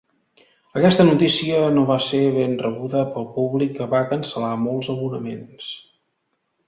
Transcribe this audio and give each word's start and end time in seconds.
Aquesta 0.79 1.03
notícia 1.09 1.59
no 1.75 1.83
va 1.91 1.97
ser 2.07 2.21
ben 2.37 2.55
rebuda 2.63 3.03
pel 3.17 3.29
públic, 3.37 3.75
que 3.81 3.89
va 3.95 4.01
cancel·lar 4.15 4.51
molts 4.67 4.91
abonaments. 4.95 5.69